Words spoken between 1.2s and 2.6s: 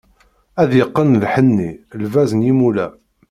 lḥenni, lbaz n